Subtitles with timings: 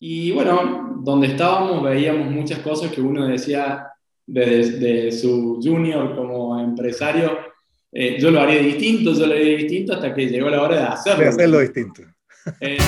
[0.00, 3.88] Y bueno, donde estábamos veíamos muchas cosas que uno decía
[4.26, 7.38] desde su junior como empresario,
[7.90, 10.82] eh, yo lo haría distinto, yo lo haría distinto hasta que llegó la hora de
[10.82, 11.22] hacerlo.
[11.22, 12.02] De hacerlo distinto.
[12.60, 12.78] Eh,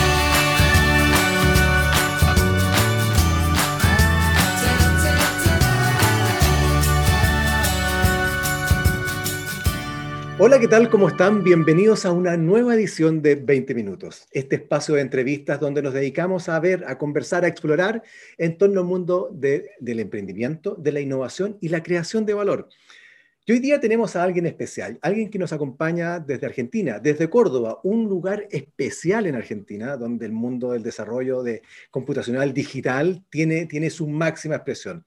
[10.43, 10.89] Hola, ¿qué tal?
[10.89, 11.45] ¿Cómo están?
[11.45, 16.49] Bienvenidos a una nueva edición de 20 Minutos, este espacio de entrevistas donde nos dedicamos
[16.49, 18.03] a ver, a conversar, a explorar
[18.39, 22.71] en torno al mundo del emprendimiento, de la innovación y la creación de valor.
[23.45, 27.79] Y hoy día tenemos a alguien especial, alguien que nos acompaña desde Argentina, desde Córdoba,
[27.83, 33.91] un lugar especial en Argentina, donde el mundo del desarrollo de computacional digital tiene, tiene
[33.91, 35.05] su máxima expresión.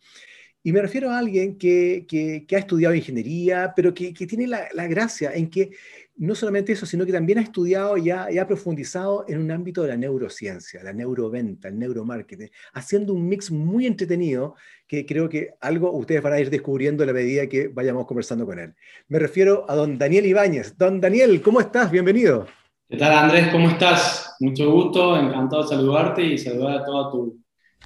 [0.66, 5.50] Y me refiero a alguien que, ha estudiado ingeniería, pero que, tiene la, gracia en
[5.50, 5.72] que
[6.16, 9.90] no solamente eso, sino que también ha estudiado y ha, profundizado en un ámbito de
[9.90, 14.56] la neurociencia, la neuroventa, el neuromarketing, haciendo un mix muy entretenido
[14.88, 18.46] que creo que algo ustedes van a ir descubriendo a la medida que vayamos conversando
[18.46, 18.74] con él.
[19.10, 20.78] Me refiero a don Daniel Ibáñez.
[20.78, 21.92] Don Daniel, ¿cómo estás?
[21.92, 22.48] Bienvenido.
[22.88, 23.50] ¿Qué tal, Andrés?
[23.52, 24.34] ¿Cómo estás?
[24.40, 27.38] Mucho gusto, encantado de saludarte y saludar a toda tu,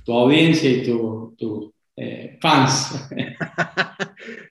[0.06, 3.10] audiencia y tu, tu eh, fans.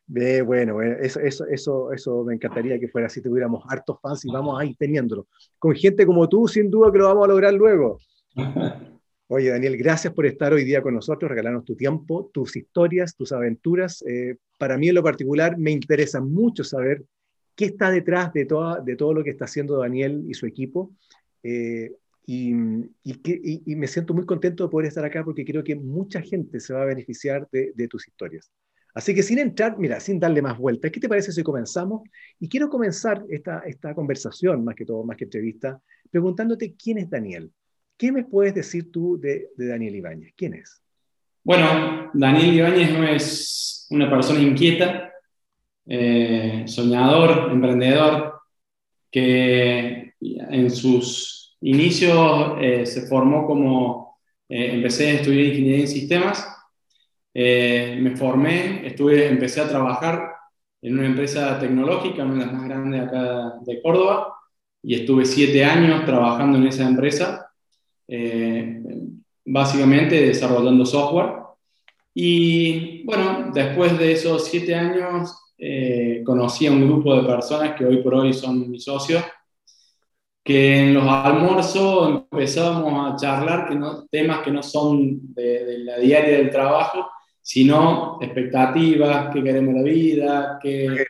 [0.45, 4.61] bueno, eso, eso, eso, eso me encantaría que fuera así, tuviéramos hartos fans y vamos
[4.61, 5.29] a ir teniéndolo.
[5.59, 8.01] Con gente como tú, sin duda que lo vamos a lograr luego.
[9.29, 13.33] Oye, Daniel, gracias por estar hoy día con nosotros, regalarnos tu tiempo, tus historias, tus
[13.33, 14.03] aventuras.
[14.07, 17.05] Eh, para mí en lo particular me interesa mucho saber
[17.57, 20.93] qué está detrás de, toda, de todo lo que está haciendo Daniel y su equipo.
[22.27, 26.59] Eh, y, me siento muy contento de poder estar acá porque creo que mucha gente
[26.61, 28.51] se va a beneficiar de, tus historias.
[28.95, 32.03] Así que sin entrar, mira, sin darle más vueltas, ¿qué te parece si comenzamos?
[32.41, 37.11] Y quiero comenzar esta, esta conversación, más que todo, más que entrevista, preguntándote quién es
[37.11, 37.53] Daniel.
[37.97, 40.33] ¿Qué me puedes decir tú de, Daniel Ibáñez?
[40.37, 40.83] ¿Quién es?
[41.45, 45.13] Bueno, Daniel Ibáñez es una persona inquieta,
[45.87, 48.41] eh, soñador, emprendedor,
[49.11, 54.19] que en sus inicio eh, se formó como,
[54.49, 56.47] eh, empecé a estudiar ingeniería en sistemas,
[57.35, 60.33] eh, me formé, estuve, empecé a trabajar
[60.81, 64.35] en una empresa tecnológica, una de las más grandes acá de Córdoba,
[64.83, 67.51] y estuve siete años trabajando en esa empresa,
[69.45, 71.31] básicamente desarrollando software.
[72.15, 75.35] Y bueno, después de esos siete años
[76.25, 79.25] conocí a un grupo de personas que hoy por hoy son mis socios,
[80.47, 85.99] que en los almuerzos empezábamos a charlar que no, temas que no son de, la
[85.99, 87.11] diaria del trabajo,
[87.43, 91.05] sino expectativas, qué queremos la vida, qué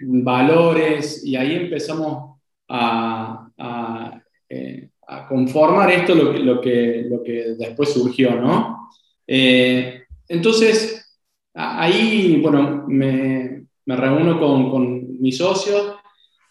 [0.00, 4.90] valores, y ahí empezamos a, a, eh,
[5.28, 8.90] conformar esto lo que, lo, que, lo que después surgió, ¿no?
[9.24, 11.16] Eh, entonces,
[11.54, 15.94] ahí, bueno, me, me reúno con, con mis socios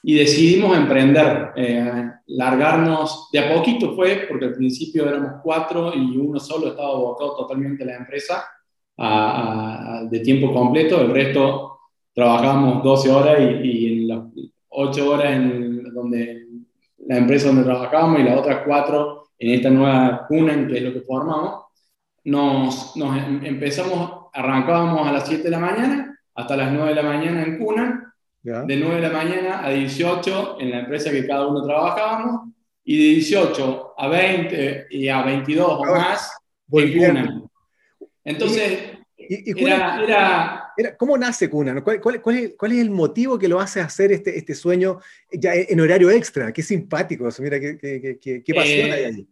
[0.09, 6.15] y decidimos emprender, eh, largarnos, de a poquito fue, porque al principio éramos cuatro y
[6.15, 8.45] uno solo estaba abocado totalmente a la empresa
[10.09, 11.79] de tiempo completo, el resto
[12.13, 14.23] trabajábamos 12 horas y, y las
[14.69, 16.47] 8 horas en donde,
[17.05, 20.93] la empresa donde trabajábamos y las otras 4 en esta nueva CUNAN, que es lo
[20.93, 21.65] que formamos,
[22.23, 26.95] nos, nos em, empezamos, arrancábamos a las 7 de la mañana hasta las 9 de
[26.95, 27.57] la mañana en
[28.43, 32.53] De 9 de la mañana a 18 en la empresa que cada uno trabajábamos,
[32.83, 36.31] y de 18 a 20 y a 22 o más
[36.71, 37.41] en
[38.23, 41.83] Entonces, era, ¿Cómo nace Cuna?
[41.83, 44.99] ¿Cuál, es, el motivo que lo hace hacer este, este sueño
[45.31, 46.53] ya en horario extra?
[46.53, 49.27] Qué simpático, mira, qué, qué, qué, pasión hay allí.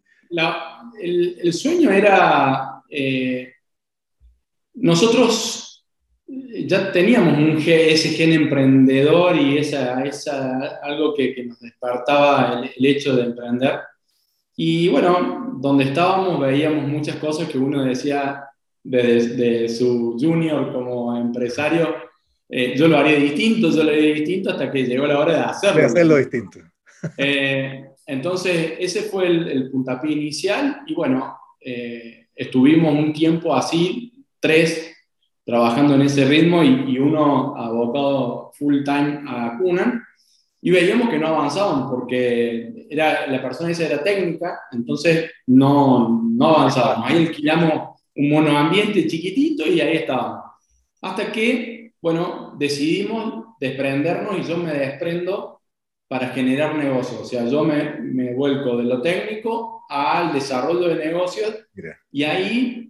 [1.00, 2.82] el, el, sueño era...
[2.90, 3.54] Eh,
[4.74, 5.65] nosotros
[6.28, 12.86] ya teníamos un, ese gen emprendedor y esa, esa algo que, que, nos despertaba el,
[12.86, 13.80] hecho de emprender.
[14.56, 18.44] Y bueno, donde estábamos veíamos muchas cosas que uno decía
[18.84, 21.96] desde su junior como empresario,
[22.47, 25.40] eh, yo lo haría distinto, yo lo haría distinto hasta que llegó la hora de
[25.40, 25.79] hacerlo.
[25.79, 26.59] De hacerlo distinto.
[27.17, 34.26] Eh, entonces, ese fue el, el, puntapié inicial y bueno, eh, estuvimos un tiempo así,
[34.40, 34.95] tres,
[35.46, 40.03] trabajando en ese ritmo y, uno abocado full time a Cunan
[40.62, 46.47] y veíamos que no avanzaban porque era, la persona esa era técnica, entonces no, no
[46.47, 47.08] avanzábamos.
[47.08, 50.44] Ahí alquilamos un monoambiente chiquitito y ahí estábamos.
[51.02, 55.62] Hasta que, bueno, decidimos desprendernos y yo me desprendo
[56.08, 57.22] para generar negocios.
[57.22, 61.56] O sea, yo me, me vuelco de lo técnico al desarrollo de negocios
[62.12, 62.84] y ahí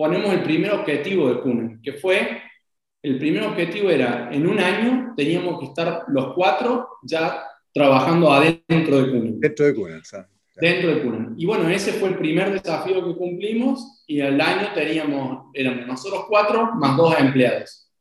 [0.00, 2.40] ponemos el primer objetivo de Kunen, que fue,
[3.02, 9.02] el primer objetivo era, en un año teníamos que estar los cuatro ya trabajando adentro
[9.02, 9.40] de Kunen.
[9.40, 10.00] Dentro de Kunen,
[10.56, 11.34] Dentro de Kunen.
[11.36, 16.24] Y bueno, ese fue el primer desafío que cumplimos y al año teníamos, éramos nosotros
[16.30, 17.92] cuatro más dos empleados.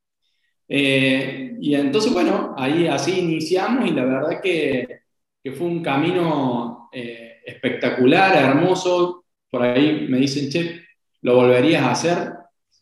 [0.69, 5.01] Eh, y entonces, bueno, ahí así iniciamos y la verdad que,
[5.43, 9.25] que fue un camino eh, espectacular, hermoso.
[9.51, 10.87] Por ahí me dicen, che,
[11.21, 12.33] ¿lo volverías a hacer?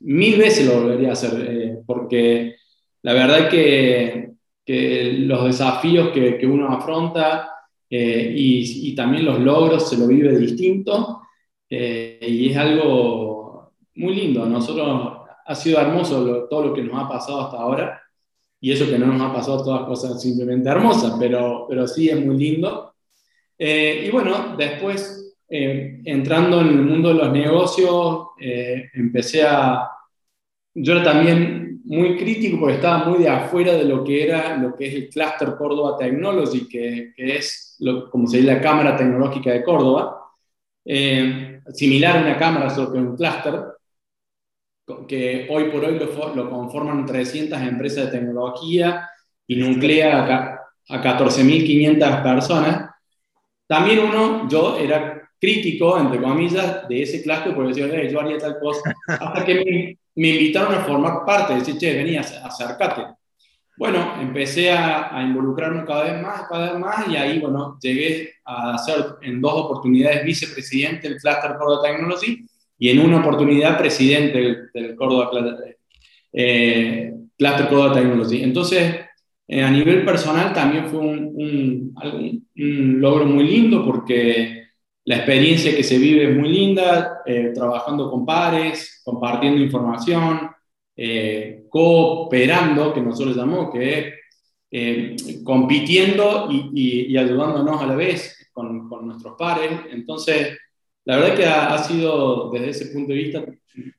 [0.01, 2.56] Mil veces lo volvería a hacer, eh, porque
[3.01, 4.31] la verdad que,
[4.66, 7.51] que los desafíos que, que uno afronta
[7.89, 11.22] y, y, también los logros se lo vive distinto
[11.69, 14.45] y es algo muy lindo.
[14.45, 18.01] Nosotros ha sido hermoso todo lo que nos ha pasado hasta ahora.
[18.60, 22.24] Y eso que no nos ha pasado todas cosas simplemente hermosas, pero, pero sí es
[22.24, 22.94] muy lindo.
[23.57, 29.90] Eh, y bueno, después, eh, entrando en el mundo de los negocios, eh, empecé a...
[30.74, 34.76] Yo era también muy crítico porque estaba muy de afuera de lo que era lo
[34.76, 39.52] que es el Cluster Córdoba Technology, que, es lo, como se dice la Cámara Tecnológica
[39.52, 40.32] de Córdoba.
[41.74, 43.64] similar a una cámara, solo que un clúster,
[45.08, 49.10] que hoy por hoy lo, conforman 300 empresas de tecnología
[49.48, 50.24] y nuclea
[50.90, 52.92] a, a 14.500 personas.
[53.68, 58.57] También uno, yo era crítico, entre comillas, de ese clúster porque decía, yo haría tal
[58.60, 63.04] cosa, hasta que me, me, invitaron a formar parte, decir, che, vení, acércate.
[63.78, 68.34] Bueno, empecé a, a, involucrarme cada vez más, cada vez más, y ahí, bueno, llegué
[68.44, 72.48] a ser en dos oportunidades vicepresidente del Cluster Córdoba Technology,
[72.80, 75.31] y en una oportunidad presidente del, Córdoba
[76.34, 78.44] eh, Cluster Córdoba Technology.
[78.44, 78.95] Entonces,
[79.48, 81.94] eh, a nivel personal también fue un,
[82.56, 84.67] un, logro muy lindo porque
[85.07, 90.51] la experiencia que se vive es muy linda, eh, trabajando con pares, compartiendo información,
[90.98, 94.00] eh, cooperando, que nosotros llamamos, que
[94.69, 99.71] es compitiendo y, y, ayudándonos a la vez con, con nuestros pares.
[99.92, 100.57] Entonces,
[101.06, 103.45] la verdad que ha, sido, desde ese punto de vista,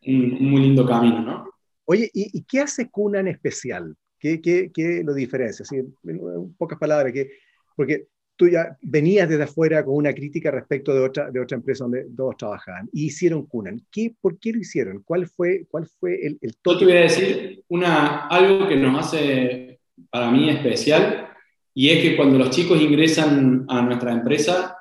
[0.07, 1.51] un, muy lindo camino, ¿no?
[1.87, 3.97] Oye, ¿y, qué hace Cuna en especial?
[4.19, 5.63] ¿Qué, qué, qué lo diferencia?
[5.63, 7.31] Así, en pocas palabras, que,
[7.75, 8.09] porque
[8.39, 12.07] tú ya venías desde afuera con una crítica respecto de otra, de otra empresa donde
[12.17, 13.83] todos trabajaban y hicieron Cunan.
[13.91, 15.03] ¿Qué, ¿Por qué lo hicieron?
[15.05, 19.05] ¿Cuál fue, cuál fue el, el Yo te voy a decir una, algo que nos
[19.05, 21.29] hace para mí especial
[21.75, 24.77] y es que cuando los chicos ingresan a nuestra empresa,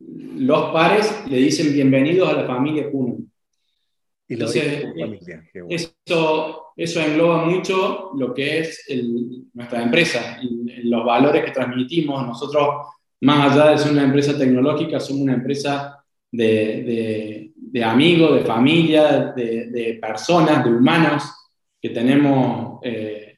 [0.00, 3.30] los pares le dicen bienvenidos a la familia Kuhn.
[4.28, 4.84] Entonces,
[5.68, 8.86] eso, eso engloba mucho lo que es
[9.52, 10.38] nuestra empresa,
[10.84, 12.26] los valores que transmitimos.
[12.26, 12.86] Nosotros,
[13.20, 17.52] más allá de ser una empresa tecnológica, somos una empresa de,
[17.84, 21.24] amigos, de familia, de, personas, de humanos,
[21.78, 23.36] que tenemos eh,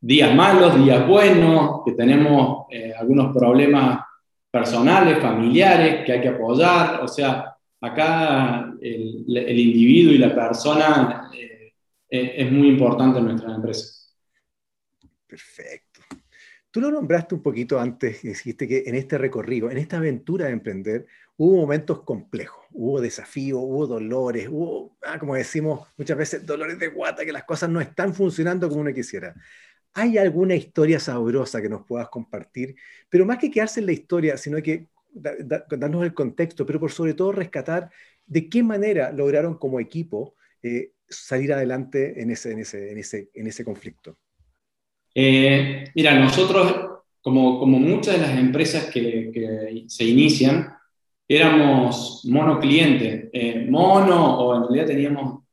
[0.00, 4.00] días malos, días buenos, que tenemos eh, algunos problemas
[4.50, 7.02] personales, familiares, que hay que apoyar.
[7.02, 11.49] O sea, acá el, individuo y la persona eh,
[12.10, 14.00] es muy importante en nuestra empresa.
[15.26, 16.00] Perfecto.
[16.70, 20.52] Tú lo nombraste un poquito antes, dijiste que en este recorrido, en esta aventura de
[20.52, 26.78] emprender, hubo momentos complejos, hubo desafíos, hubo dolores, hubo, ah, como decimos muchas veces, dolores
[26.78, 29.34] de guata, que las cosas no están funcionando como uno quisiera.
[29.94, 32.76] ¿Hay alguna historia sabrosa que nos puedas compartir?
[33.08, 37.14] Pero más que quedarse en la historia, sino que darnos el contexto, pero por sobre
[37.14, 37.90] todo rescatar
[38.26, 43.30] de qué manera lograron como equipo eh, salir adelante en ese, en ese, en ese,
[43.34, 44.16] en ese conflicto.
[45.14, 50.72] Eh, mira, nosotros, como, como muchas de las empresas que, se inician,
[51.28, 55.44] éramos mono cliente, eh, mono o en realidad teníamos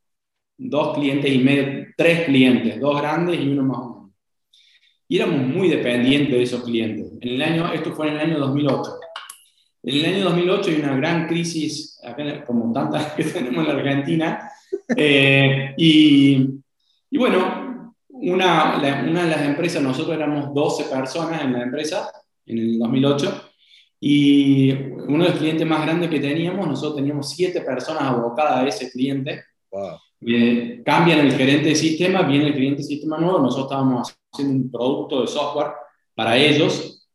[0.57, 3.97] dos clientes y medio, tres clientes, dos grandes y uno más
[5.07, 7.11] y éramos muy dependientes de esos clientes.
[7.21, 8.91] En el año, esto fue en el año 2008.
[9.83, 11.99] En el año 2008 hay una gran crisis,
[12.45, 14.51] como tantas que tenemos en la Argentina,
[14.95, 16.49] eh, y,
[17.09, 22.11] y, bueno, una, una, de las empresas, nosotros éramos 12 personas en la empresa
[22.45, 23.43] en el 2008,
[23.99, 28.67] y uno de los clientes más grandes que teníamos, nosotros teníamos 7 personas abocadas a
[28.67, 29.43] ese cliente.
[29.71, 29.97] Wow.
[30.25, 34.53] Eh, cambian el gerente de sistema, viene el cliente de sistema nuevo, nosotros estábamos haciendo
[34.53, 35.71] un producto de software
[36.15, 37.07] para ellos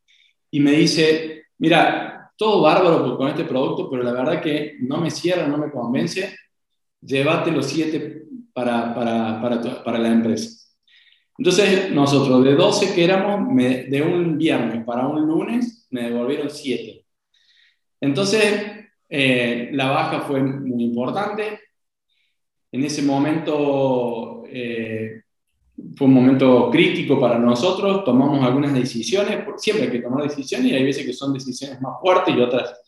[0.49, 5.11] y me dice, mira, todo bárbaro con este producto, pero la verdad que no me
[5.11, 6.33] cierra, no me convence,
[7.05, 9.41] llévate los siete para, para,
[9.83, 10.67] para, la empresa.
[11.37, 17.05] Entonces, nosotros de 12 que éramos, de un viernes para un lunes, me devolvieron 7.
[18.01, 21.59] Entonces, eh, la baja fue muy importante.
[22.71, 25.21] En ese momento eh,
[25.95, 30.75] fue un momento crítico para nosotros, tomamos algunas decisiones, siempre hay que tomar decisiones y
[30.75, 32.81] hay veces que son decisiones más fuertes y otras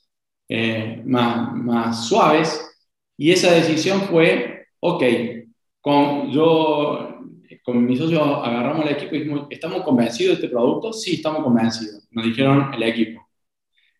[0.47, 2.74] eh, más, más suaves.
[3.17, 5.03] Y esa decisión fue, ok,
[5.81, 7.19] con, yo
[7.63, 10.93] con mi socio agarramos el equipo y dijimos, ¿estamos convencidos de este producto?
[10.93, 13.27] Sí, estamos convencidos, nos dijeron el equipo.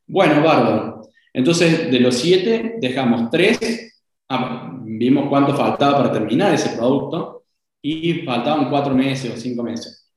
[0.07, 1.01] Bueno, bárbaro.
[1.34, 3.60] Entonces, de los siete, dejamos tres,
[4.29, 7.43] ah, vimos cuánto faltaba para terminar ese producto
[7.81, 10.12] y faltaban cuatro meses o cinco meses.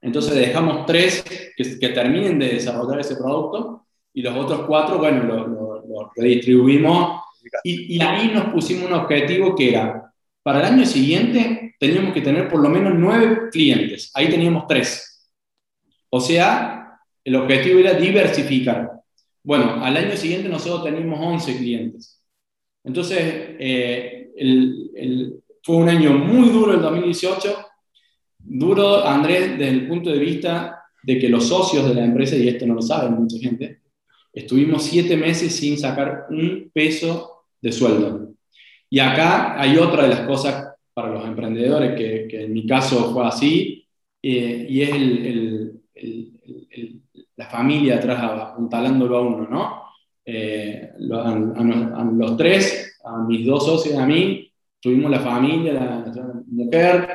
[0.00, 1.24] Entonces, dejamos tres
[1.56, 7.23] que, terminen de desarrollar ese producto y los otros cuatro, bueno, lo, redistribuimos
[7.62, 12.20] y, y ahí nos pusimos un objetivo que era, para el año siguiente, teníamos que
[12.20, 14.10] tener por lo menos nueve clientes.
[14.14, 15.30] Ahí teníamos tres.
[16.10, 18.90] O sea, el objetivo era diversificar.
[19.42, 22.22] Bueno, al año siguiente nosotros teníamos 11 clientes.
[22.84, 23.20] Entonces,
[23.58, 24.30] eh,
[25.62, 27.56] fue un año muy duro el 2018.
[28.38, 32.48] Duro, Andrés, desde el punto de vista de que los socios de la empresa, y
[32.48, 33.80] esto no lo sabe mucha gente,
[34.32, 37.33] estuvimos siete meses sin sacar un peso
[37.64, 38.34] de sueldo.
[38.90, 43.10] Y acá hay otra de las cosas para los emprendedores, que, que en mi caso
[43.12, 43.88] fue así,
[44.22, 45.80] eh, y es el,
[47.36, 49.82] la familia atrás apuntalándolo a uno, ¿no?
[50.26, 56.44] Eh, a, los tres, a mis dos socios y a mí, tuvimos la familia, la,
[56.46, 57.08] mujer,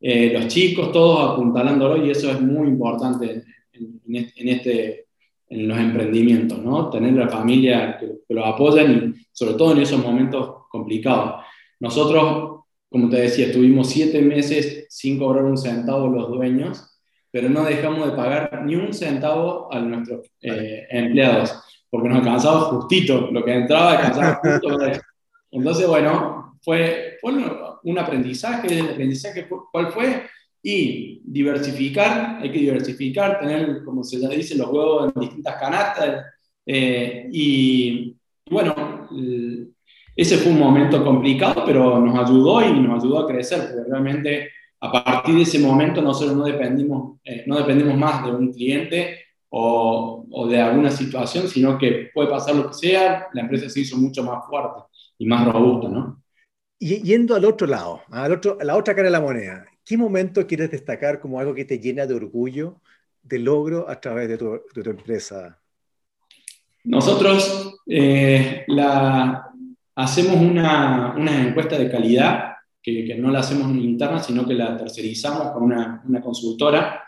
[0.00, 5.08] eh, los chicos, todos apuntalándolo, y eso es muy importante en, en, este,
[5.50, 6.88] en los emprendimientos, ¿no?
[6.88, 11.44] Tener la familia que, que los apoyan y sobre todo en esos momentos complicados.
[11.80, 17.62] Nosotros como te decía, estuvimos siete meses sin cobrar un centavo los dueños, pero no
[17.64, 21.56] dejamos de pagar ni un centavo a nuestros eh, empleados,
[21.88, 24.76] porque nos alcanzaba justito, lo que entraba alcanzaba justo.
[25.52, 27.32] Entonces, bueno, fue, fue
[27.84, 30.24] un aprendizaje, el aprendizaje cuál fue,
[30.62, 36.26] y diversificar, hay que diversificar, tener, como se dice, los huevos en distintas canastas,
[36.66, 38.16] eh, y,
[38.50, 39.08] bueno,
[40.14, 44.50] ese fue un momento complicado, pero nos ayudó y nos ayudó a crecer, porque realmente
[44.80, 49.18] a partir de ese momento nosotros no dependimos, eh, no dependimos más de un cliente
[49.50, 53.80] o, o, de alguna situación, sino que puede pasar lo que sea, la empresa se
[53.80, 54.80] hizo mucho más fuerte
[55.18, 56.22] y más robusta, ¿no?
[56.78, 59.98] Y yendo al otro lado, al otro, a la otra cara de la moneda, ¿qué
[59.98, 62.80] momento quieres destacar como algo que te llena de orgullo,
[63.24, 65.58] de logro a través de tu, de empresa?
[66.84, 69.50] Nosotros, eh, la,
[69.96, 75.64] hacemos una, encuesta de calidad, que, no la hacemos interna, sino que la tercerizamos con
[75.64, 77.02] una, consultora.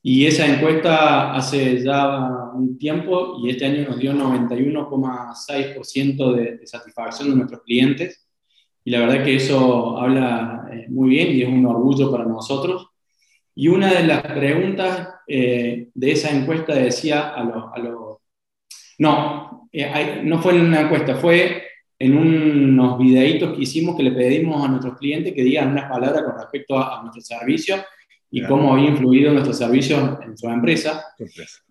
[0.00, 6.66] Y esa encuesta hace ya un tiempo y este año nos dio 91,6% de, de,
[6.68, 8.21] satisfacción de nuestros clientes.
[8.84, 12.88] Y la verdad que eso habla eh, muy bien y es un orgullo para nosotros.
[13.54, 17.64] Y una de las preguntas eh, de esa encuesta decía a los...
[17.74, 18.18] A los
[18.98, 21.62] no, eh, no fue en una encuesta, fue
[21.98, 26.22] en unos videitos que hicimos que le pedimos a nuestros clientes que digan unas palabras
[26.24, 27.76] con respecto a, nuestro servicio
[28.30, 31.04] y cómo había influido nuestro servicio en su empresa.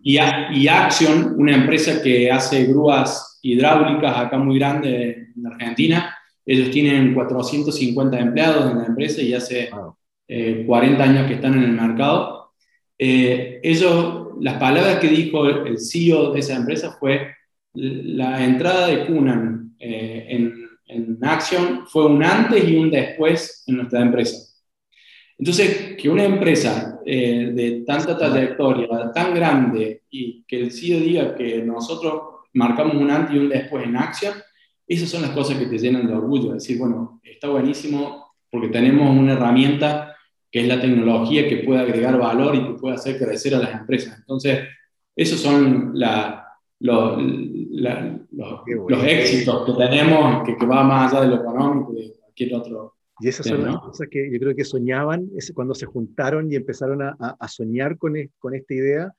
[0.00, 6.70] Y, y, Action, una empresa que hace grúas hidráulicas acá muy grande en Argentina, ellos
[6.70, 11.72] tienen 450 empleados en la empresa y hace 40 eh, años que están en el
[11.72, 12.52] mercado.
[12.98, 17.28] Eh, ellos, las palabras que dijo el CEO de esa empresa fue
[17.74, 23.76] la entrada de Cunan eh, en, en Action fue un antes y un después en
[23.76, 24.52] nuestra empresa.
[25.38, 31.34] Entonces, que una empresa eh, de tanta trayectoria, tan grande, y que el CEO diga
[31.34, 34.34] que nosotros marcamos un antes y un después en Action,
[34.86, 36.52] esas son las cosas que te llenan de orgullo.
[36.52, 40.16] Decir, bueno, está buenísimo porque tenemos una herramienta
[40.50, 43.72] que es la tecnología que puede agregar valor y que puede hacer crecer a las
[43.72, 44.18] empresas.
[44.18, 44.68] Entonces,
[45.16, 46.46] esos son la,
[46.80, 47.22] los,
[48.30, 52.54] los, éxitos que tenemos, que, que, va más allá de lo económico y de cualquier
[52.54, 52.94] otro.
[53.20, 56.56] Y esas son las cosas que yo creo que soñaban es cuando se juntaron y
[56.56, 59.14] empezaron a, a soñar con, e, con, esta idea,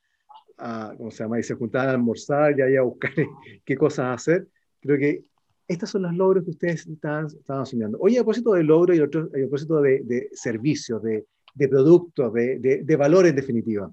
[0.57, 1.39] a, ¿cómo se llama?
[1.39, 3.11] Y se juntaban a almorzar y a buscar
[3.65, 4.47] qué cosas hacer.
[4.81, 5.23] Creo que
[5.73, 7.97] estos son los logros que ustedes estaban, estaban soñando.
[8.01, 12.59] Oye, a propósito de logro y a propósito de, de servicios, de, de productos, de,
[12.59, 13.91] de, de valor en definitiva.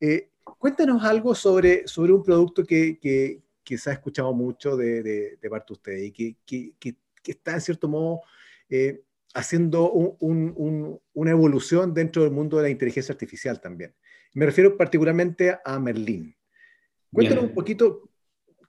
[0.00, 5.02] Eh, cuéntanos algo sobre, sobre un producto que, que, que se ha escuchado mucho de,
[5.02, 6.72] de, parte de ustedes y que, que,
[7.22, 8.20] que, está en cierto modo
[8.68, 9.02] eh,
[9.34, 13.94] haciendo una evolución dentro del mundo de la inteligencia artificial también.
[14.34, 16.34] Me refiero particularmente a Merlin.
[17.12, 18.10] Cuéntanos un poquito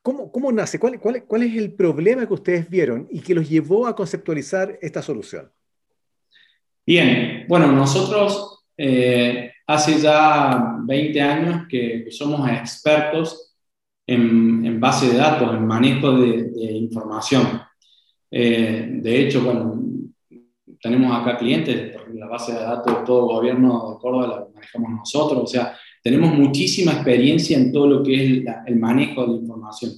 [0.05, 3.49] cómo, cómo nace, cuál, cuál, cuál, es el problema que ustedes vieron y que los
[3.49, 5.51] llevó a conceptualizar esta solución.
[6.85, 13.55] Bien, bueno, nosotros eh, hace ya 20 años que, somos expertos
[14.05, 17.63] en, en, base de datos, en manejo de, información.
[18.29, 19.81] Eh, de hecho, bueno,
[20.79, 24.91] tenemos acá clientes, la base de datos de todo el gobierno de Córdoba la manejamos
[24.91, 29.91] nosotros, o sea, tenemos muchísima experiencia en todo lo que es el manejo de información.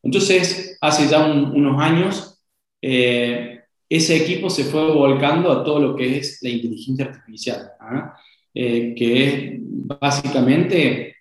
[0.00, 2.40] Entonces, hace ya unos años,
[2.80, 8.16] eh, ese equipo se fue volcando a todo lo que es la inteligencia artificial, ¿ah?
[8.54, 9.58] eh, que es
[10.00, 11.16] básicamente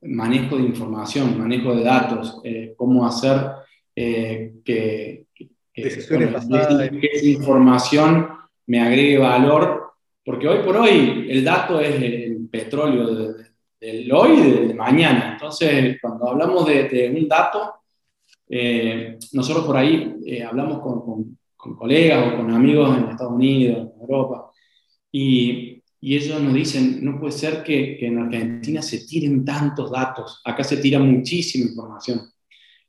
[0.00, 3.50] manejo de información, manejo de datos, eh, cómo hacer
[3.94, 6.24] que, que esa
[7.22, 8.28] información
[8.66, 9.92] me agregue valor,
[10.24, 13.47] porque hoy por hoy el dato es el petróleo
[13.80, 15.32] del hoy y del mañana.
[15.32, 17.74] Entonces, cuando hablamos de, un dato,
[18.48, 24.00] eh, nosotros por ahí eh, hablamos con, colegas o con amigos en Estados Unidos, en
[24.00, 24.50] Europa,
[25.12, 30.62] y, ellos nos dicen, no puede ser que, en Argentina se tiren tantos datos, acá
[30.62, 32.20] se tira muchísima información,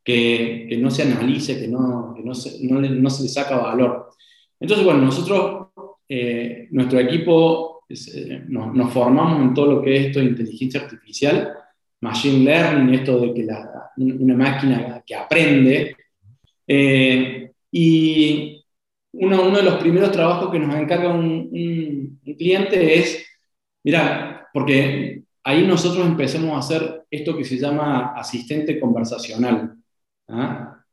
[0.04, 4.12] que, no se analice, que, no, no, se, no, no se le saca valor.
[4.60, 5.70] Entonces, bueno, nosotros,
[6.08, 11.54] eh, nuestro equipo, eh, nos, formamos en todo lo que es esto de inteligencia artificial,
[12.02, 15.96] machine learning, esto de que la, una máquina que aprende.
[16.68, 18.64] Eh, y
[19.14, 23.26] uno, de los primeros trabajos que nos encarga un, un, cliente es,
[23.84, 29.76] mira, porque ahí nosotros empezamos a hacer esto que se llama asistente conversacional,
[30.28, 30.84] ¿ah?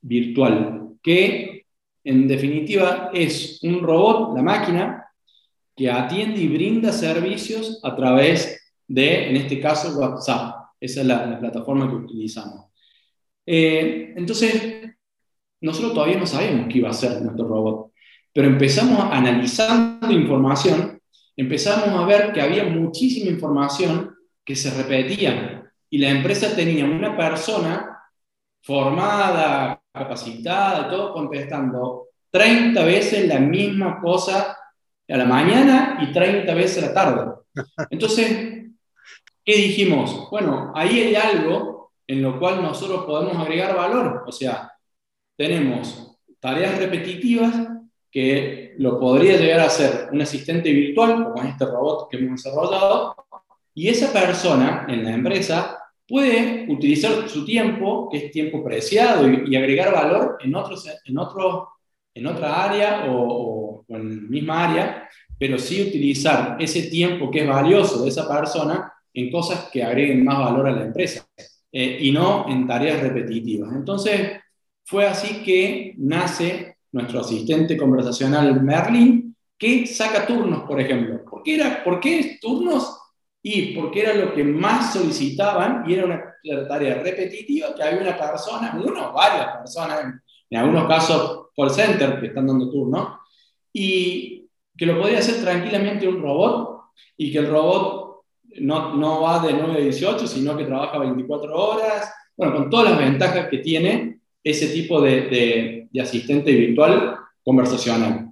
[0.00, 1.60] virtual, que
[2.04, 5.09] en definitiva, es un robot, la máquina,
[5.76, 10.56] que atiende y brinda servicios a través de, en este caso, WhatsApp.
[10.80, 12.66] Esa es la, plataforma que utilizamos.
[13.46, 14.90] Eh, entonces,
[15.60, 17.92] nosotros todavía no sabemos qué iba a hacer nuestro robot,
[18.32, 21.00] pero empezamos analizando información,
[21.36, 27.16] empezamos a ver que había muchísima información que se repetía y la empresa tenía una
[27.16, 27.98] persona
[28.62, 34.56] formada, capacitada, todo contestando 30 veces la misma cosa
[35.10, 37.32] a la mañana y 30 veces a la tarde.
[37.90, 38.28] Entonces,
[39.44, 40.28] ¿qué dijimos?
[40.30, 44.24] Bueno, ahí hay algo en lo cual nosotros podemos agregar valor.
[44.26, 44.72] O sea,
[45.36, 47.54] tenemos tareas repetitivas
[48.10, 53.14] que lo podría llegar a hacer un asistente virtual, como este robot que hemos desarrollado,
[53.74, 59.54] y esa persona en la empresa puede utilizar su tiempo, que es tiempo preciado, y,
[59.54, 61.68] agregar valor en, otros, en, otro,
[62.14, 67.48] en otra área o, en la misma área, pero sí utilizar ese tiempo que es
[67.48, 71.26] valioso de esa persona en cosas que agreguen más valor a la empresa
[71.72, 73.72] eh, y no en tareas repetitivas.
[73.74, 74.38] Entonces,
[74.84, 81.24] fue así que nace nuestro asistente conversacional Merlin, que saca turnos, por ejemplo.
[81.24, 83.00] ¿Por qué, era, ¿por qué turnos?
[83.42, 86.22] y porque era lo que más solicitaban y era una
[86.68, 92.26] tarea repetitiva que había una persona, uno varias personas, en, algunos casos call center que
[92.28, 93.20] están dando turno,
[93.72, 96.80] y que lo podía hacer tranquilamente un robot
[97.16, 98.22] y que el robot
[98.60, 102.90] no, no va de 9 a 18, sino que trabaja 24 horas, bueno, con todas
[102.90, 108.30] las ventajas que tiene ese tipo de, de, asistente virtual conversacional.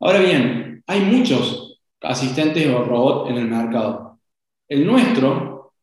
[0.00, 4.06] Ahora bien, hay muchos asistentes o robots en el mercado
[4.68, 5.74] el nuestro,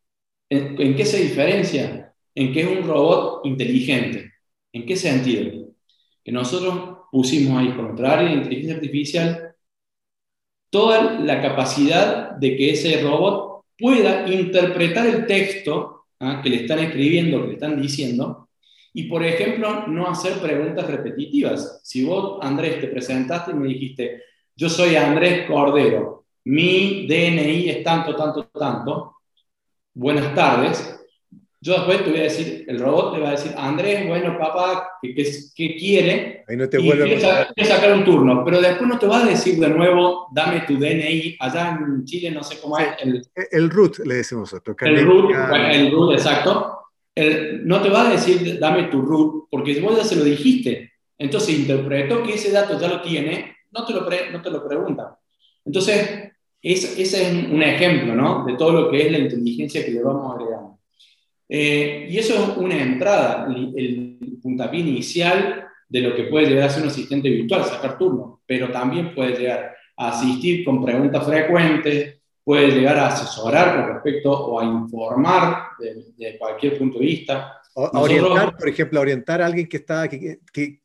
[0.49, 2.13] ¿en, qué se diferencia?
[2.35, 4.32] En que es un robot inteligente.
[4.73, 5.69] ¿En qué sentido?
[6.23, 9.55] Que nosotros pusimos ahí, con nuestra área de inteligencia artificial,
[10.69, 16.41] toda la capacidad de que ese robot pueda interpretar el texto ¿ah?
[16.43, 18.49] que le están escribiendo, que le están diciendo,
[18.93, 21.81] y por ejemplo, no hacer preguntas repetitivas.
[21.83, 24.21] Si vos, Andrés, te presentaste y me dijiste,
[24.55, 29.17] yo soy Andrés Cordero, mi DNI es tanto, tanto, tanto,
[29.93, 31.02] buenas tardes.
[31.63, 34.85] Yo después te voy a decir, el robot te va a decir, Andrés, bueno, papá,
[35.01, 35.15] ¿qué,
[35.55, 36.43] qué, quiere?
[36.45, 39.57] Ahí no te vuelve a sacar un turno, pero después no te va a decir
[39.57, 42.87] de nuevo, dame tu DNI, allá en Chile no sé cómo es.
[42.99, 44.75] El, el root, le decimos nosotros.
[44.81, 45.31] El root,
[45.71, 46.79] el root, exacto.
[47.15, 50.91] no te va a decir, dame tu root, porque vos ya se lo dijiste.
[51.17, 55.17] Entonces interpretó que ese dato ya lo tiene, no te lo, no te lo pregunta.
[55.63, 56.29] Entonces,
[56.61, 57.13] ese es
[57.49, 58.43] un ejemplo ¿no?
[58.43, 60.73] de todo lo que es la inteligencia que le vamos agregando.
[61.55, 66.63] Eh, y eso es una entrada, el, el puntapié inicial de lo que puede llegar
[66.63, 71.23] a ser un asistente virtual, sacar turno, pero también puede llegar a asistir con preguntas
[71.23, 77.61] frecuentes, puede llegar a asesorar con respecto o a informar de, cualquier punto de vista.
[77.75, 80.79] a orientar, por ejemplo, a orientar a alguien que, está, que, que,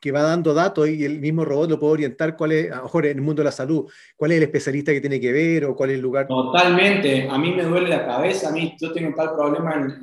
[0.00, 2.82] que, va dando datos y el mismo robot lo puede orientar cuál es, a lo
[2.84, 5.64] mejor en el mundo de la salud, cuál es el especialista que tiene que ver
[5.64, 6.26] o cuál es el lugar.
[6.26, 9.98] Totalmente, a mí me duele la cabeza, a mí yo tengo tal problema,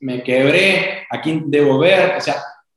[0.00, 2.36] me quebré, a quién debo ver, o sea,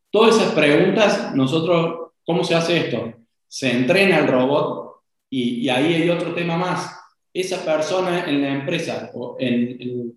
[0.09, 3.13] todas esas preguntas, nosotros, ¿cómo se hace esto?
[3.47, 6.99] Se entrena el robot y, y ahí hay otro tema más
[7.33, 10.13] esa persona en la empresa, o en,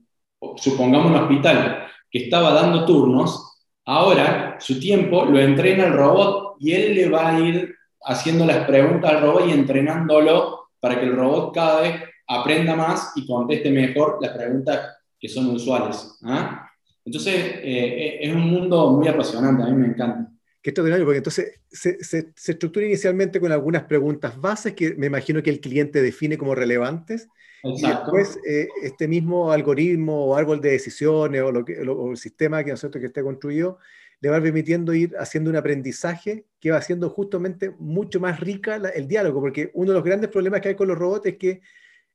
[0.57, 3.56] supongamos un hospital, que estaba dando turnos,
[3.87, 8.67] ahora su tiempo lo entrena el robot y él le va a ir haciendo las
[8.67, 13.71] preguntas al robot y entrenándolo para que el robot cada vez aprenda más y conteste
[13.71, 16.19] mejor las preguntas que son usuales.
[16.25, 16.69] ¿ah?
[17.05, 20.31] Entonces, eh, es un mundo muy apasionante, a mí me encanta.
[20.67, 25.41] Qué extraordinario, porque entonces se, se, estructura inicialmente con algunas preguntas bases que me imagino
[25.41, 27.29] que el cliente define como relevantes.
[27.63, 32.65] Y después eh, este mismo algoritmo o árbol de decisiones o, lo que, el sistema
[32.65, 33.79] que, nosotros que esté construido
[34.21, 39.07] le va permitiendo ir haciendo un aprendizaje que va haciendo justamente mucho más rica el
[39.07, 41.61] diálogo, porque uno de los grandes problemas que hay con los robots es que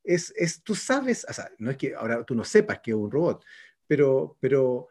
[0.03, 2.97] es, es tú sabes, o sea, no es que ahora tú no sepas que es
[2.97, 3.45] un robot,
[3.87, 4.89] pero, pero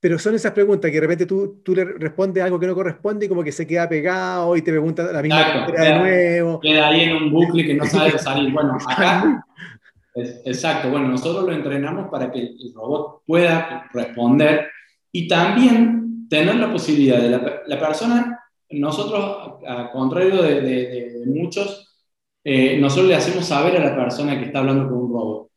[0.00, 3.26] pero son esas preguntas que de repente tú, tú le respondes algo que no corresponde
[3.26, 6.60] y como que se queda pegado y te pregunta la misma pregunta de nuevo.
[6.60, 8.50] Queda ahí en un bucle que no sabe salir.
[8.50, 9.44] Bueno, acá,
[10.44, 14.68] exacto, bueno, nosotros lo entrenamos para que el robot pueda responder
[15.12, 21.88] y también tener la posibilidad de la, la persona, nosotros, a contrario de, de, muchos,
[22.44, 25.49] eh, nosotros le hacemos saber a la persona que está hablando con un robot.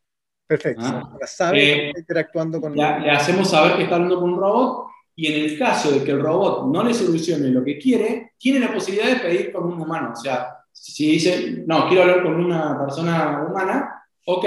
[0.54, 0.84] Perfecto.
[0.86, 4.88] Ah, sabe eh, interactuando con le, le hacemos saber que está hablando con un robot
[5.16, 8.60] y en el caso de que el robot no le solucione lo que quiere, tiene
[8.60, 10.12] la posibilidad de pedir con un humano.
[10.14, 14.46] O sea, si dice, no, quiero hablar con una persona humana, ok,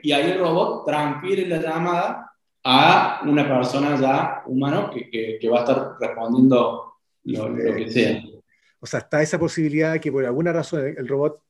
[0.00, 5.56] y ahí el robot transfiere la llamada a una persona ya humano que, que, va
[5.56, 8.22] a estar respondiendo lo, lo, que sea.
[8.78, 11.42] O sea, está esa posibilidad que por alguna razón el robot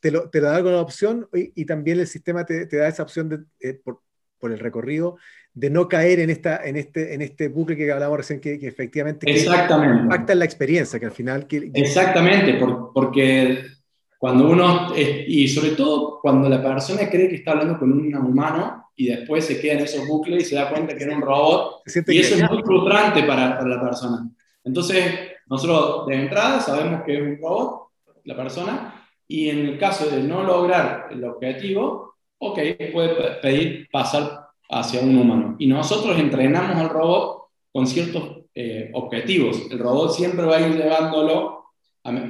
[0.00, 3.02] te lo, te da con la opción y, también el sistema te, te, da esa
[3.02, 4.02] opción de, eh, por,
[4.38, 5.16] por, el recorrido
[5.52, 9.28] de no caer en, esta, en, este, en este bucle que hablábamos recién, que, efectivamente
[9.30, 10.02] Exactamente.
[10.02, 11.46] impacta en la experiencia, que al final...
[11.46, 12.58] Que, Exactamente,
[12.94, 13.64] porque
[14.18, 18.90] cuando uno, y sobre todo cuando la persona cree que está hablando con un humano
[18.94, 21.82] y después se queda en esos bucles y se da cuenta que era un robot,
[22.06, 24.28] y eso es muy frustrante para, para la persona.
[24.64, 25.04] Entonces,
[25.46, 27.88] nosotros de entrada sabemos que es un robot,
[28.24, 32.58] la persona, y en el caso de no lograr el objetivo, ok,
[32.92, 35.56] puede pedir pasar hacia un humano.
[35.58, 39.68] Y nosotros entrenamos al robot con ciertos eh, objetivos.
[39.70, 41.66] El robot siempre va a ir llevándolo,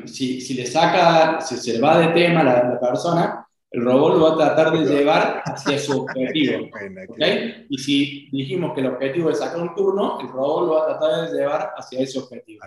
[0.06, 4.14] si, si, le saca, si se le va de tema la, la persona, el robot
[4.14, 6.68] lo va a tratar de llevar hacia su objetivo.
[7.08, 7.66] ¿okay?
[7.68, 10.98] Y si dijimos que el objetivo es sacar un turno, el robot lo va a
[10.98, 12.60] tratar de llevar hacia ese objetivo.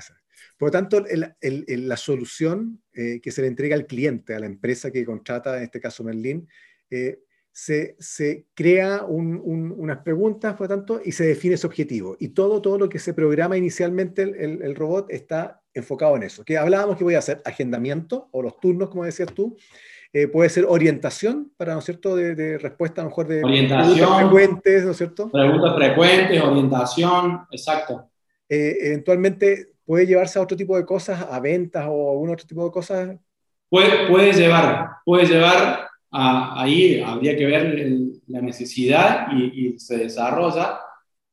[0.58, 1.04] Por lo tanto,
[1.42, 5.64] la solución eh, que se le entrega al cliente, a la empresa que contrata, en
[5.64, 6.48] este caso Merlin,
[6.92, 12.16] eh, se, se, crea unas preguntas, por lo tanto, y se define ese objetivo.
[12.20, 16.46] Y todo, todo lo que se programa inicialmente el, el, robot está enfocado en eso.
[16.46, 19.58] Que hablábamos que voy a hacer agendamiento o los turnos, como decías tú.
[20.14, 24.18] Eh, puede ser orientación para, ¿no es cierto?, de, respuesta a lo mejor de preguntas
[24.18, 25.32] frecuentes, ¿no es cierto?
[25.32, 28.10] Preguntas frecuentes, orientación, exacto.
[28.50, 32.72] eventualmente puede llevarse a otro tipo de cosas, a ventas o algún otro tipo de
[32.72, 33.18] cosas?
[33.70, 37.78] Puede, puede llevar, puede llevar a, ahí, habría que ver
[38.28, 40.80] la necesidad y, se desarrolla,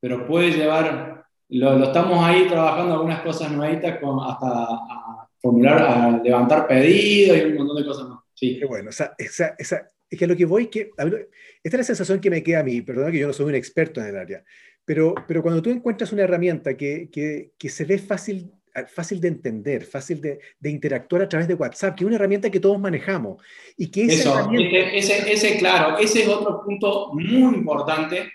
[0.00, 6.20] pero puede llevar, lo, estamos ahí trabajando algunas cosas nuevitas con, hasta a formular, a
[6.22, 8.17] levantar pedidos y un montón de cosas más.
[8.38, 8.56] Sí.
[8.60, 11.16] Qué bueno, esa, esa, esa, es que lo que voy, que, esta
[11.64, 14.00] es la sensación que me queda a mí, perdón que yo no soy un experto
[14.00, 14.44] en el área,
[14.84, 18.52] pero, pero cuando tú encuentras una herramienta que, que, que se ve fácil,
[18.94, 22.48] fácil de entender, fácil de, de, interactuar a través de WhatsApp, que es una herramienta
[22.48, 23.42] que todos manejamos.
[23.76, 28.30] Y que Eso, ese, ese, claro, ese es otro punto muy importante,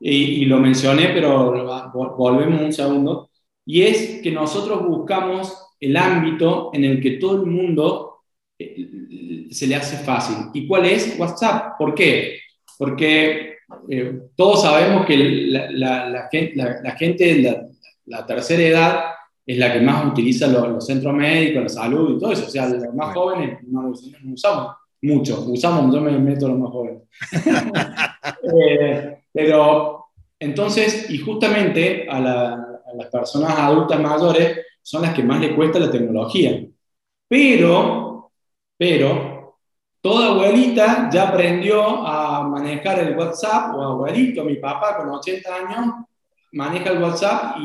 [0.00, 3.30] y, y lo mencioné, pero volvemos un segundo,
[3.64, 8.13] y es que nosotros buscamos el ámbito en el que todo el mundo
[8.58, 10.36] se le hace fácil.
[10.52, 11.18] ¿Y cuál es?
[11.18, 11.76] WhatsApp.
[11.78, 12.38] ¿Por qué?
[12.78, 13.54] Porque
[13.88, 16.28] eh, todos sabemos que la, la, la,
[16.96, 17.68] gente de
[18.06, 19.04] la, tercera edad
[19.46, 22.46] es la que más utiliza los, centros médicos, la salud y todo eso.
[22.46, 23.92] O sea, los más jóvenes no,
[24.32, 27.02] usamos mucho, usamos, yo me meto a los más jóvenes.
[28.42, 30.04] Eh, pero
[30.38, 35.90] entonces, y justamente a, las personas adultas mayores, son las que más le cuesta la
[35.90, 36.64] tecnología.
[37.28, 38.13] Pero,
[38.76, 39.58] pero,
[40.00, 45.94] toda abuelita ya aprendió a manejar el WhatsApp, o abuelito, mi papá con 80 años,
[46.52, 47.58] maneja el WhatsApp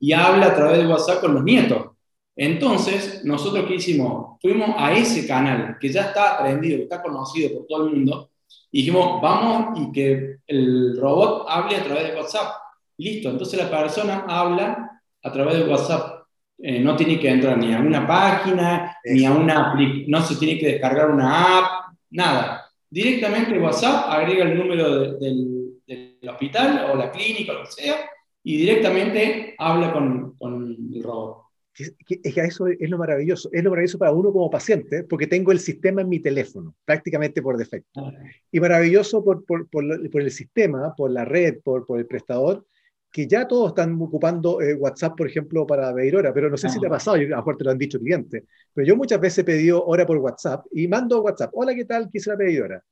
[0.00, 1.86] y, habla a través de WhatsApp con los nietos.
[2.34, 4.38] Entonces, nosotros qué hicimos?
[4.40, 8.30] Fuimos a ese canal que ya está aprendido, que está conocido por todo el mundo,
[8.70, 12.54] y dijimos, vamos y que el robot hable a través de WhatsApp.
[12.96, 16.21] Listo, entonces la persona habla a través de WhatsApp.
[16.64, 19.74] Eh, no tiene que entrar ni a una página, ni a una
[20.06, 22.70] no se tiene que descargar una app, nada.
[22.88, 27.96] Directamente WhatsApp agrega el número del, del, hospital o la clínica, o lo que sea,
[28.44, 31.42] y directamente habla con, con el robot.
[31.76, 33.48] Es que eso es lo maravilloso.
[33.52, 37.42] Es lo maravilloso para uno como paciente, porque tengo el sistema en mi teléfono, prácticamente
[37.42, 38.06] por defecto.
[38.06, 38.12] Ah.
[38.52, 39.82] Y maravilloso por, por, por,
[40.22, 42.64] el sistema, por la red, por, por el prestador,
[43.12, 46.70] que ya todos están ocupando eh, WhatsApp, por ejemplo, para pedir hora, pero no sé
[46.70, 46.92] si te ha ah.
[46.92, 49.84] pasado, a lo mejor te lo han dicho clientes, pero yo muchas veces he pedido
[49.84, 52.08] hora por WhatsApp y mando WhatsApp, hola, ¿qué tal?
[52.10, 52.82] Quisiera pedir hora.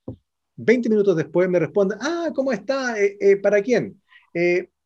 [0.56, 3.00] 20 minutos después me responden, ah, ¿cómo está?
[3.00, 4.00] Eh, eh, ¿Para quién?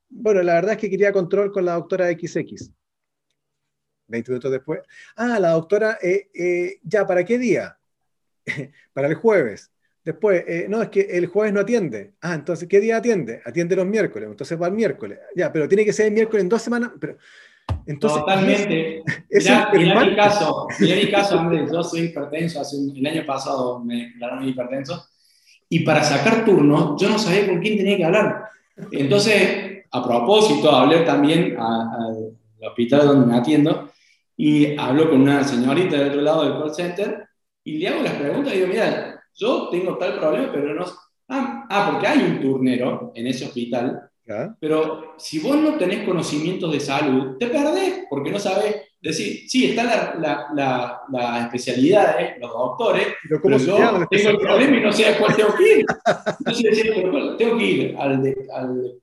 [0.09, 2.71] bueno, la verdad es que quería control con la doctora XX.
[4.07, 4.81] 20 minutos después.
[5.17, 5.99] Ah, la doctora,
[6.83, 7.77] ya, ¿para qué día?
[8.95, 9.74] para el jueves.
[10.05, 12.13] Después, eh, no, es que el jueves no atiende.
[12.21, 13.41] Ah, entonces, ¿qué día atiende?
[13.45, 14.29] Atiende los miércoles.
[14.31, 15.19] Entonces va el miércoles.
[15.35, 16.91] Ya, pero tiene que ser el miércoles en dos semanas.
[17.01, 17.17] Pero,
[17.87, 19.03] entonces, Totalmente.
[19.31, 21.71] Es, mirá, mi caso, mirá mi caso, Andrés.
[21.73, 22.61] Yo soy hipertenso.
[22.61, 25.09] Hace el año pasado me declararon hipertenso.
[25.71, 28.45] Y para sacar turno, yo no sabía con quién tenía que hablar.
[28.93, 33.91] Entonces, a propósito, hablé también al hospital donde me atiendo
[34.37, 37.29] y hablo con una señorita del otro lado del call center
[37.63, 40.85] y le hago las preguntas y digo, mira, yo tengo tal problema, pero no...
[41.29, 44.11] Ah, ah porque hay un turnero en ese hospital,
[44.59, 49.67] pero si vos no tenés conocimientos de salud, te perdés porque no sabés decir, sí,
[49.67, 52.37] está la, la, la, especialidad, ¿eh?
[52.41, 53.77] los doctores, pero, ¿cómo yo
[54.09, 55.87] tengo el problema y no sé a cuál tengo que ir.
[56.39, 56.83] Entonces,
[57.37, 58.95] tengo que ir al de, al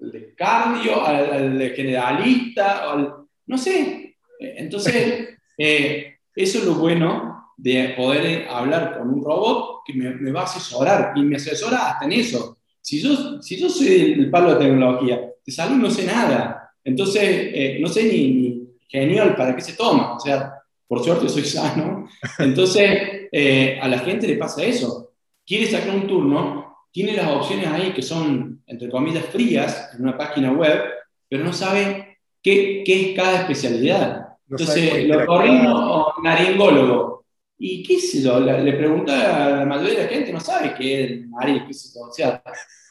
[0.00, 3.14] de cardio, al, al de generalista, al,
[3.46, 7.29] no sé, entonces, eh, eso es lo bueno
[7.62, 12.06] de poder hablar con un robot que me, va a asesorar y me asesora hasta
[12.06, 12.56] en eso.
[12.80, 17.22] Si yo, si yo soy el palo de tecnología, de salud no sé nada, entonces
[17.22, 20.54] eh, no sé ni, genial para qué se toma, o sea,
[20.88, 25.12] por suerte soy sano, entonces eh, a la gente le pasa eso,
[25.46, 30.16] quiere sacar un turno, tiene las opciones ahí que son, entre comillas, frías en una
[30.16, 30.80] página web,
[31.28, 34.30] pero no sabe qué, qué es cada especialidad.
[34.48, 37.19] Entonces, lo corrimos naringólogo.
[37.62, 41.04] Y qué sé yo, le, pregunta a la mayoría de la gente, no sabe qué
[41.04, 42.10] es el nariz, qué sé yo.
[42.10, 42.42] sea,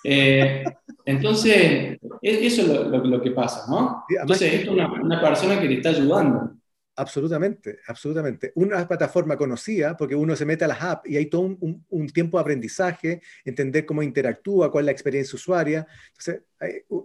[0.04, 0.64] eh,
[1.06, 4.04] entonces, eso es lo, lo, que pasa, ¿no?
[4.08, 6.52] Entonces, esto es una, una persona que le está ayudando.
[7.00, 8.52] Absolutamente, absolutamente.
[8.56, 12.38] Una plataforma conocida, porque uno se mete a las apps y hay todo un, tiempo
[12.38, 15.88] de aprendizaje, entender cómo interactúa, cuál es la experiencia usuaria.
[16.10, 16.42] Entonces,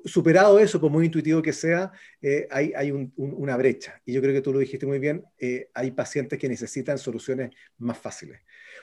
[0.04, 4.02] superado eso, por muy intuitivo que sea, eh, hay, hay una brecha.
[4.04, 7.50] Y yo creo que tú lo dijiste muy bien, eh, hay pacientes que necesitan soluciones
[7.78, 8.40] más fáciles.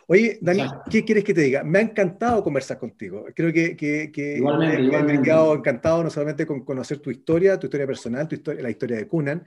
[0.08, 1.62] Oye, Dani, ¿qué quieres que te diga?
[1.64, 3.26] Me ha encantado conversar contigo.
[3.36, 7.60] Creo que, que, que igualmente, me, he quedado encantado no solamente con conocer tu historia,
[7.60, 9.44] tu historia personal, tu historia, la historia de Cunan,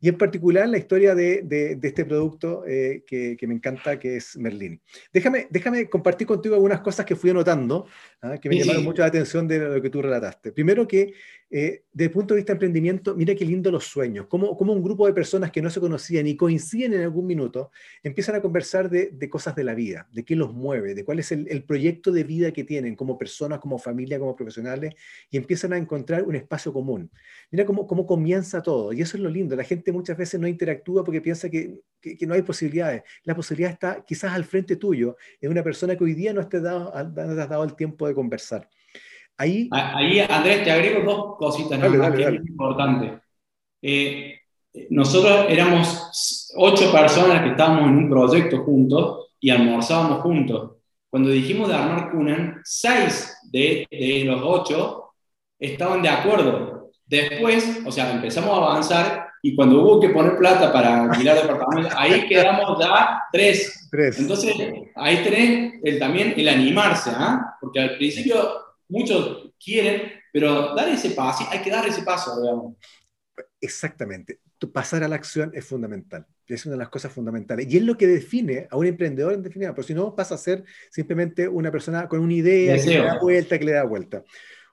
[0.00, 4.16] y en particular la historia de, de, este producto eh, que, que, me encanta, que
[4.16, 4.80] es Merlin.
[5.12, 7.86] Déjame, déjame compartir contigo algunas cosas que fui anotando,
[8.22, 8.38] ¿ah?
[8.38, 10.52] que me llamaron mucho la atención de lo que tú relataste.
[10.52, 11.14] Primero que
[11.50, 14.74] eh, desde el punto de vista de emprendimiento, mira qué lindo los sueños, cómo, cómo,
[14.74, 17.70] un grupo de personas que no se conocían y coinciden en algún minuto,
[18.02, 21.20] empiezan a conversar de, de cosas de la vida, de qué los mueve, de cuál
[21.20, 24.94] es el, el, proyecto de vida que tienen como personas, como familia, como profesionales,
[25.30, 27.10] y empiezan a encontrar un espacio común.
[27.50, 30.46] Mira cómo, cómo comienza todo, y eso es lo lindo, la gente muchas veces no
[30.46, 33.02] interactúa porque piensa que, que, no hay posibilidades.
[33.24, 36.60] La posibilidad está quizás al frente tuyo, es una persona que hoy día no te,
[36.60, 38.68] dado, no te has dado el tiempo de conversar.
[39.36, 42.12] Ahí, ahí Andrés, te agrego dos cositas ¿no?
[42.12, 43.20] que es importante.
[43.80, 44.40] Eh,
[44.90, 50.72] nosotros éramos ocho personas que estábamos en un proyecto juntos y almorzábamos juntos.
[51.10, 55.14] Cuando dijimos de armar Cunan, seis de, de los ocho
[55.58, 56.77] estaban de acuerdo.
[57.08, 61.92] Después, o sea, empezamos a avanzar y cuando hubo que poner plata para alquilar departamentos,
[61.96, 63.88] ahí quedamos ya tres.
[63.90, 64.18] tres.
[64.18, 64.54] Entonces,
[64.94, 67.56] ahí tenés el, también el animarse, ¿ah?
[67.60, 68.36] porque al principio
[68.88, 72.74] muchos quieren, pero dar ese paso, hay que dar ese paso, digamos.
[73.60, 74.40] Exactamente.
[74.72, 76.26] Pasar a la acción es fundamental.
[76.46, 77.66] Es una de las cosas fundamentales.
[77.70, 80.38] Y es lo que define a un emprendedor en definitiva, porque si no pasa a
[80.38, 84.24] ser simplemente una persona con una idea que le da vuelta, que le da vuelta.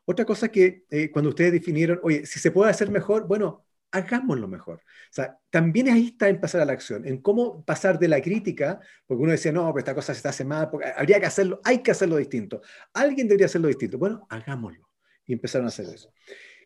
[0.05, 4.47] Otra cosa que eh, cuando ustedes definieron, oye, si se puede hacer mejor, bueno, hagámoslo
[4.47, 4.77] mejor.
[4.77, 8.21] O sea, también ahí está en pasar a la acción, en cómo pasar de la
[8.21, 11.61] crítica, porque uno decía, no, pero esta cosa se haciendo mal, porque habría que hacerlo,
[11.63, 12.61] hay que hacerlo distinto.
[12.93, 13.97] Alguien debería hacerlo distinto.
[13.97, 14.89] Bueno, hagámoslo.
[15.25, 16.13] Y empezaron a hacer eso.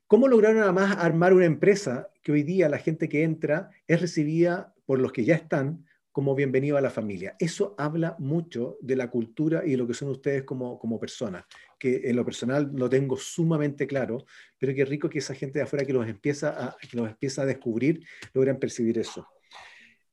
[0.07, 4.73] ¿Cómo lograron además armar una empresa que hoy día la gente que entra es recibida
[4.85, 7.35] por los que ya están como bienvenido a la familia?
[7.39, 11.45] Eso habla mucho de la cultura y de lo que son ustedes como, como personas,
[11.77, 14.25] que en lo personal lo tengo sumamente claro,
[14.57, 17.43] pero qué rico que esa gente de afuera que los empieza a, que los empieza
[17.43, 19.27] a descubrir logran percibir eso.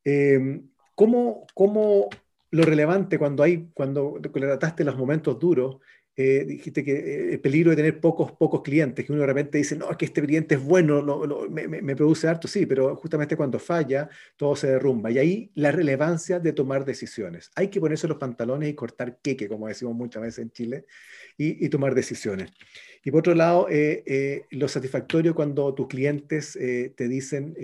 [0.04, 0.60] Eh,
[0.94, 2.08] ¿cómo, ¿Cómo
[2.50, 5.78] lo relevante cuando hay, cuando trataste los momentos duros,
[6.18, 9.58] eh, dijiste que eh, el peligro de tener pocos, pocos clientes, que uno de repente
[9.58, 11.02] dice, no, es que este cliente es bueno,
[11.50, 15.10] me, me, produce harto, sí, pero justamente cuando falla, todo se derrumba.
[15.10, 17.50] Y ahí la relevancia de tomar decisiones.
[17.54, 20.86] Hay que ponerse los pantalones y cortar queque, como decimos muchas veces en Chile,
[21.36, 22.50] y, y tomar decisiones.
[23.04, 27.54] Y por otro lado, eh, lo satisfactorio cuando tus clientes te dicen,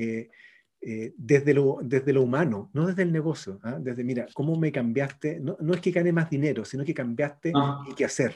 [0.85, 3.61] eh, desde, lo, desde lo humano, no desde el negocio.
[3.63, 3.79] ¿ah?
[3.81, 5.39] Desde, mira, ¿cómo me cambiaste?
[5.39, 7.85] No, no, es que gane más dinero, sino que cambiaste ah.
[7.89, 8.35] y qué hacer.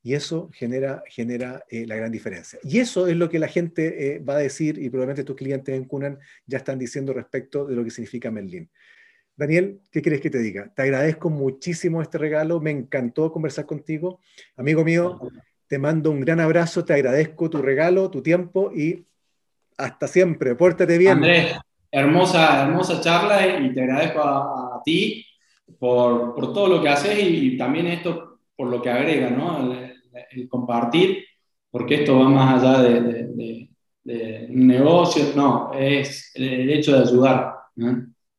[0.00, 2.60] Y eso genera, genera eh, la gran diferencia.
[2.62, 5.74] Y eso es lo que la gente eh, va a decir y probablemente tus clientes
[5.74, 8.70] en Cunan ya están diciendo respecto de lo que significa Merlin.
[9.34, 10.72] Daniel, ¿qué quieres que te diga?
[10.72, 14.20] Te agradezco muchísimo este regalo, me encantó conversar contigo.
[14.56, 15.18] Amigo mío,
[15.66, 19.06] te mando un gran abrazo, te agradezco tu regalo, tu tiempo y
[19.76, 20.54] hasta siempre.
[20.54, 21.12] Pórtate bien.
[21.12, 21.56] Andrés,
[21.90, 25.26] hermosa, hermosa charla y te agradezco a, ti
[25.78, 29.72] por, por, todo lo que haces y, también esto por lo que agrega, ¿no?
[29.72, 31.24] El, compartir,
[31.70, 33.70] porque esto va más allá de, de,
[34.02, 37.54] de, negocio, no, es el hecho de ayudar.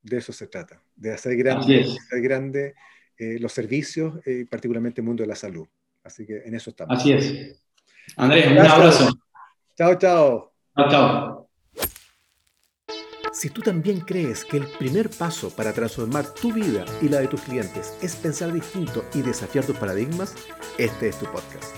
[0.02, 2.74] De eso se trata, de hacer grande, hacer grande
[3.18, 5.68] eh, los servicios, eh, particularmente el mundo de la salud.
[6.04, 6.98] Así que en eso estamos.
[6.98, 7.64] Así es.
[8.18, 9.10] Andrés, un abrazo.
[9.78, 10.54] Chao, chao.
[10.76, 11.41] Chao, chao.
[13.42, 17.28] Si tú también crees que el primer paso para transformar tu vida y la de
[17.28, 20.36] tus clientes es pensar distinto y desafiar tus paradigmas,
[20.78, 21.76] este es tu podcast.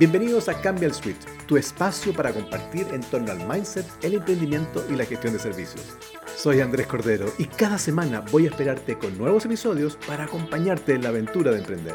[0.00, 4.84] Bienvenidos a Cambia el Switch, tu espacio para compartir en torno al mindset, el emprendimiento
[4.90, 5.96] y la gestión de servicios.
[6.36, 11.04] Soy Andrés Cordero y cada semana voy a esperarte con nuevos episodios para acompañarte en
[11.04, 11.94] la aventura de emprender.